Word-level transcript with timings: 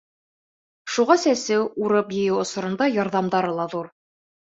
Шуға 0.93 1.17
сәсеү, 1.23 1.67
урып 1.87 2.15
йыйыу 2.21 2.39
осоронда 2.45 2.87
ярҙамдары 2.95 3.53
ла 3.61 3.67
ҙур. 3.75 3.93